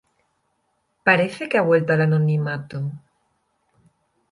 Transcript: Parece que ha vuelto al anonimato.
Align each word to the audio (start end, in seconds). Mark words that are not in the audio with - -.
Parece 1.07 1.47
que 1.47 1.59
ha 1.59 1.61
vuelto 1.61 1.93
al 1.93 2.01
anonimato. 2.01 2.81